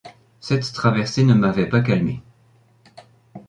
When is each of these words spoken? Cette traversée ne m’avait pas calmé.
Cette 0.39 0.73
traversée 0.73 1.23
ne 1.25 1.35
m’avait 1.35 1.69
pas 1.69 1.81
calmé. 1.81 2.23